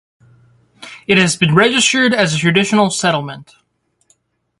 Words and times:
It 1.05 1.19
has 1.19 1.35
been 1.35 1.53
registered 1.53 2.11
as 2.11 2.33
a 2.33 2.37
traditional 2.39 2.89
settlement. 2.89 3.53